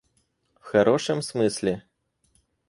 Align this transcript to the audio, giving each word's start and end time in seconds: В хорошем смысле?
В 0.59 0.63
хорошем 0.71 1.21
смысле? 1.21 1.83